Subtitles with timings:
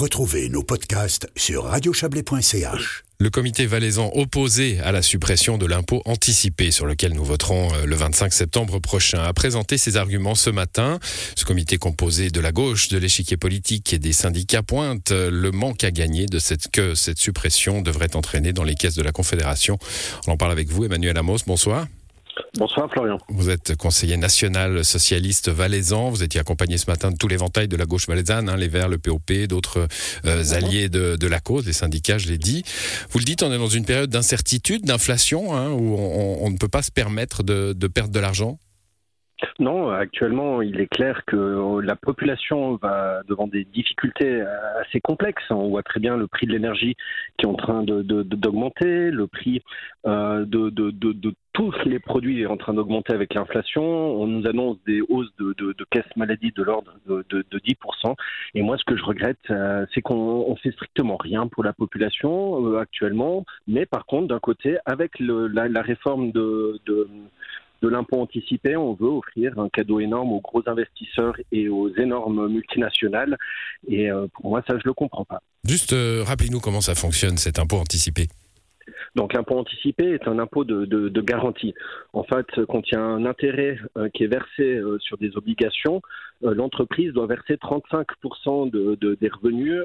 [0.00, 3.04] Retrouvez nos podcasts sur radiochablais.ch.
[3.18, 7.84] Le comité valaisan opposé à la suppression de l'impôt anticipé sur lequel nous voterons euh,
[7.84, 10.98] le 25 septembre prochain a présenté ses arguments ce matin.
[11.36, 15.84] Ce comité composé de la gauche, de l'échiquier politique et des syndicats pointe le manque
[15.84, 19.78] à gagner de cette, que cette suppression devrait entraîner dans les caisses de la Confédération.
[20.26, 21.40] On en parle avec vous, Emmanuel Amos.
[21.46, 21.86] Bonsoir.
[22.58, 23.18] Bonsoir Florian.
[23.28, 26.10] Vous êtes conseiller national socialiste valaisan.
[26.10, 28.88] Vous étiez accompagné ce matin de tous l'éventail de la gauche valaisanne, hein, les Verts,
[28.88, 29.88] le POP, d'autres
[30.26, 32.64] euh, alliés de, la cause, les syndicats, je l'ai dit.
[33.10, 36.68] Vous le dites, on est dans une période d'incertitude, d'inflation, hein, où on, ne peut
[36.68, 38.58] pas se permettre de, de perdre de l'argent
[39.58, 44.42] non, actuellement, il est clair que la population va devant des difficultés
[44.80, 45.44] assez complexes.
[45.50, 46.96] On voit très bien le prix de l'énergie
[47.38, 49.62] qui est en train d'augmenter, le prix
[50.06, 50.70] euh, de,
[51.52, 53.82] tous les produits est en train d'augmenter avec l'inflation.
[53.82, 58.14] On nous annonce des hausses de, caisse maladie de l'ordre de, 10%.
[58.54, 62.66] Et moi, ce que je regrette, euh, c'est qu'on fait strictement rien pour la population
[62.66, 63.44] euh, actuellement.
[63.66, 66.78] Mais par contre, d'un côté, avec la, réforme de
[67.82, 72.48] de l'impôt anticipé, on veut offrir un cadeau énorme aux gros investisseurs et aux énormes
[72.48, 73.36] multinationales.
[73.88, 75.40] Et euh, pour moi, ça, je ne le comprends pas.
[75.64, 78.28] Juste, euh, rappelez-nous comment ça fonctionne, cet impôt anticipé.
[79.16, 81.74] Donc l'impôt anticipé est un impôt de, garantie.
[82.12, 86.00] En fait, quand il y a un intérêt euh, qui est versé sur des obligations,
[86.42, 89.82] l'entreprise doit verser 35% de, des revenus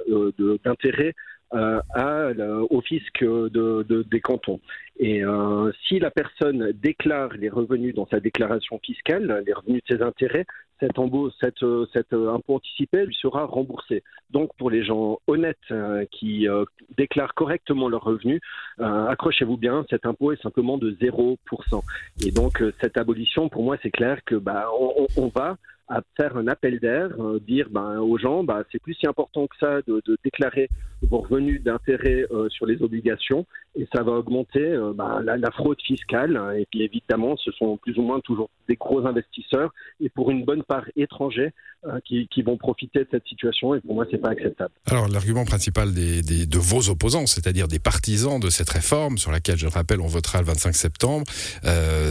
[0.64, 1.14] d'intérêt
[1.54, 2.30] euh, à,
[2.70, 4.60] au fisc de, des cantons.
[4.98, 9.96] Et euh, si la personne déclare les revenus dans sa déclaration fiscale, les revenus de
[9.96, 10.46] ses intérêts,
[10.80, 10.94] cet,
[11.40, 14.04] cette, cet impôt anticipé lui sera remboursé.
[14.32, 16.48] Donc pour les gens honnêtes euh, qui
[16.98, 18.42] déclarent correctement leurs revenus,
[18.80, 21.38] accrochez-vous bien, cet impôt est simplement de 0%.
[22.26, 24.66] Et donc cette abolition, pour moi, c'est clair que bah,
[25.16, 25.58] on, va
[26.18, 29.56] faire un appel d'air, euh, dire ben, aux gens, bah, c'est plus si important que
[29.58, 30.70] ça de déclarer
[31.02, 33.46] vos revenus d'intérêt euh, sur les obligations,
[33.78, 36.38] et ça va augmenter euh, bah, la, fraude fiscale.
[36.38, 40.32] Hein, et puis évidemment, ce sont plus ou moins toujours des gros investisseurs, et pour
[40.32, 41.54] une bonne part étrangers,
[42.04, 43.76] qui, qui, vont profiter de cette situation.
[43.76, 44.72] Et pour moi, c'est pas acceptable.
[44.88, 49.58] Alors l'argument principal des, de vos opposants, c'est-à-dire des partisans de cette réforme, sur laquelle
[49.58, 51.26] je le rappelle, on votera le 25 septembre,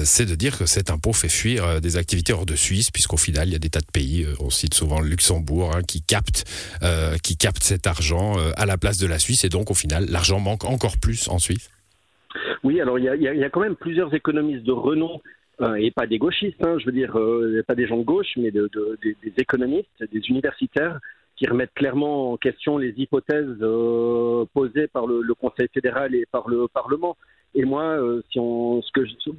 [0.05, 3.49] c'est de dire que cet impôt fait fuir des activités hors de Suisse, puisqu'au final,
[3.49, 6.03] il y a des tas de pays, euh, on cite souvent le Luxembourg, hein, qui
[6.03, 6.45] capte
[6.83, 9.75] euh, qui capte cet argent euh, à la place de la Suisse, et donc au
[9.83, 11.71] final, l'argent manque encore plus en Suisse.
[12.65, 15.23] Oui, alors il y a, quand même plusieurs économistes de renom
[15.79, 17.17] et pas des gauchistes, hein, je veux dire,
[17.67, 20.99] pas des gens de gauche, mais des, économistes, des universitaires
[21.37, 23.57] qui remettent clairement en question les hypothèses
[24.53, 27.17] posées par le, Conseil fédéral et par le Parlement.
[27.55, 27.99] Et moi,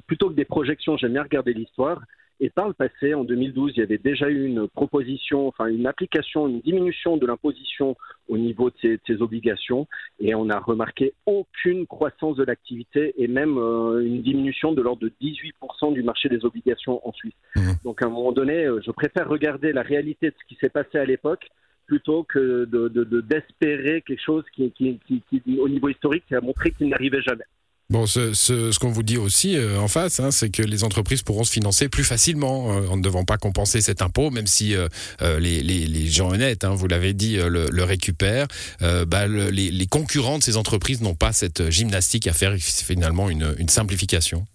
[0.08, 2.00] plutôt que des projections, j'aime bien regarder l'histoire.
[2.40, 5.86] Et par le passé, en 2012, il y avait déjà eu une proposition, enfin une
[5.86, 7.96] application, une diminution de l'imposition
[8.28, 9.86] au niveau de ces, obligations,
[10.20, 15.02] et on n'a remarqué aucune croissance de l'activité et même euh, une diminution de l'ordre
[15.02, 17.34] de 18% du marché des obligations en Suisse.
[17.54, 17.60] Mmh.
[17.84, 20.68] Donc à un moment donné, euh, je préfère regarder la réalité de ce qui s'est
[20.68, 21.48] passé à l'époque
[21.86, 22.64] plutôt que
[23.20, 27.22] d'espérer de, quelque chose qui, qui, qui, au niveau historique, qui a montré qu'il n'arrivait
[27.22, 27.44] jamais.
[27.88, 31.22] Bon, ce, ce, qu'on vous dit aussi euh, en face, hein, c'est que les entreprises
[31.22, 34.74] pourront se financer plus facilement euh, en ne devant pas compenser cet impôt, même si
[34.74, 34.88] euh,
[35.38, 38.48] les, les, gens honnêtes, hein, vous l'avez dit, le, récupèrent.
[38.80, 43.30] Bah, le, les, les, concurrents de ces entreprises n'ont pas cette gymnastique à faire finalement
[43.30, 44.46] une, une simplification.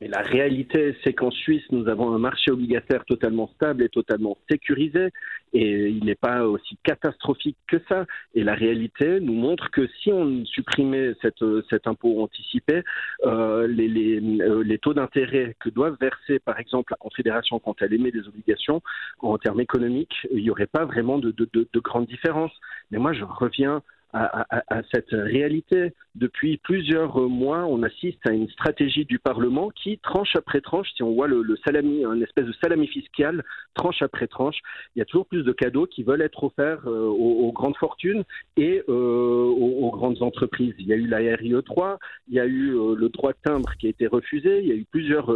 [0.00, 4.36] Mais la réalité, c'est qu'en Suisse, nous avons un marché obligataire totalement stable et totalement
[4.50, 5.10] sécurisé,
[5.54, 8.06] et il n'est pas aussi catastrophique que ça.
[8.34, 12.82] Et la réalité nous montre que si on supprimait cet impôt anticipé,
[13.24, 17.80] euh, les, les, euh, les, taux d'intérêt que doivent verser, par exemple, la Confédération quand
[17.80, 18.82] elle émet des obligations,
[19.20, 22.52] en termes économiques, il n'y aurait pas vraiment de, de, de, de grande différence.
[22.90, 23.82] Mais moi, je reviens
[24.14, 25.92] à, cette réalité.
[26.14, 31.02] Depuis plusieurs mois, on assiste à une stratégie du Parlement qui, tranche après tranche, si
[31.02, 33.42] on voit le, salami, une espèce de salami fiscal,
[33.74, 34.56] tranche après tranche,
[34.94, 38.22] il y a toujours plus de cadeaux qui veulent être offerts euh, aux, grandes fortunes
[38.56, 40.74] et euh, aux, grandes entreprises.
[40.78, 41.98] Il y a eu la RIE 3,
[42.28, 44.72] il y a eu euh, le droit de timbre qui a été refusé, il y
[44.72, 45.26] a eu plusieurs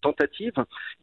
[0.00, 0.52] tentatives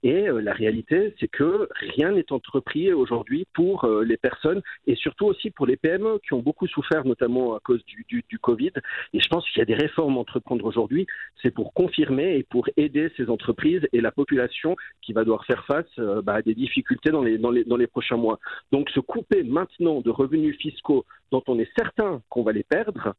[0.03, 5.49] et la réalité, c'est que rien n'est entrepris aujourd'hui pour les personnes et surtout aussi
[5.49, 8.71] pour les PME qui ont beaucoup souffert notamment à cause du, Covid.
[9.13, 11.05] Et je pense qu'il y a des réformes à entreprendre aujourd'hui.
[11.41, 15.65] C'est pour confirmer et pour aider ces entreprises et la population qui va devoir faire
[15.65, 18.39] face euh, bah, à des difficultés dans les, prochains mois.
[18.71, 23.13] Donc se couper maintenant de revenus fiscaux dont on est certain qu'on va les perdre,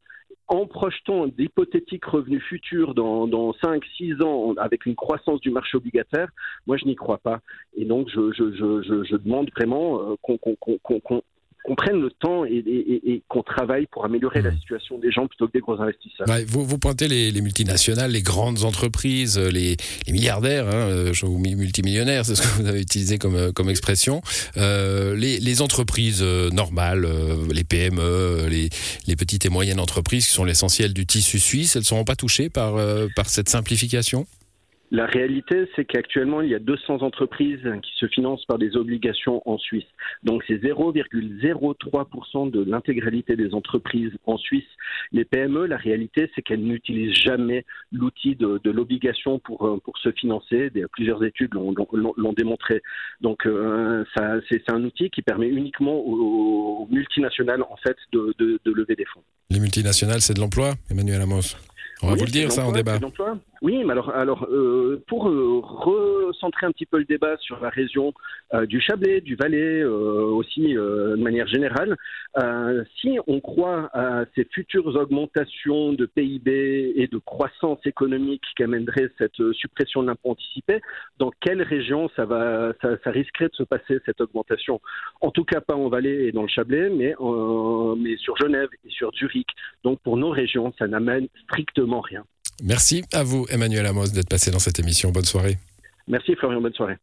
[0.49, 5.77] en projetant d'hypothétiques revenus futurs dans, dans 5, 6 ans avec une croissance du marché
[5.77, 6.29] obligataire,
[6.67, 7.41] moi je n'y crois pas.
[7.77, 11.23] Et donc je demande vraiment euh, qu'on
[11.63, 14.59] qu'on prenne le temps et, qu'on travaille pour améliorer la mmh.
[14.59, 16.27] situation des gens plutôt que des gros investisseurs.
[16.49, 19.77] vous, vous pointez les, multinationales, les grandes entreprises, les,
[20.09, 23.71] milliardaires, hein, euh, je vous multimillionnaires, c'est ce que vous avez utilisé comme, euh, comme
[23.71, 24.23] expression.
[24.57, 27.07] Euh, les, entreprises normales,
[27.53, 28.71] les PME, les,
[29.07, 32.17] les, petites et moyennes entreprises qui sont l'essentiel du tissu suisse, elles ne seront pas
[32.17, 32.75] touchées par,
[33.15, 34.27] par cette simplification?
[34.93, 39.41] La réalité, c'est qu'actuellement, il y a 200 entreprises qui se financent par des obligations
[39.47, 39.87] en Suisse.
[40.23, 44.69] Donc, c'est 0,03% de l'intégralité des entreprises en Suisse.
[45.11, 50.13] Les PME, la réalité, c'est qu'elles n'utilisent jamais l'outil de, l'obligation pour, euh, pour se
[50.13, 50.71] financer.
[50.93, 52.83] plusieurs études l'ont démontré.
[53.23, 54.05] Donc, euh,
[54.51, 59.23] c'est un outil qui permet uniquement aux, multinationales, en fait, de, de, lever des fonds.
[59.49, 61.57] Les multinationales, c'est de l'emploi, Emmanuel Amos?
[62.03, 62.99] On va vous le dire, ça, en débat.
[63.63, 67.69] Oui, mais alors, alors euh, pour euh, recentrer un petit peu le débat sur la
[67.69, 68.13] région
[68.55, 71.97] euh, du Chablais, du Valais, aussi de manière générale,
[73.01, 79.53] si on croit à ces futures augmentations de PIB et de croissance économique qu'amènerait cette
[79.53, 80.81] suppression de l'impôt anticipé,
[81.19, 84.81] dans quelle région ça, va, ça, ça, risquerait de se passer cette augmentation?
[85.21, 87.15] En tout cas, pas en Valais et dans le Chablais, mais,
[87.97, 89.51] mais sur Genève et sur Zurich.
[89.85, 92.25] Donc pour nos régions, ça n'amène strictement rien.
[92.63, 95.11] Merci à vous, Emmanuel Amos, d'être passé dans cette émission.
[95.11, 95.59] Bonne soirée.
[96.09, 96.61] Merci, Florian.
[96.61, 96.97] Bonne soirée.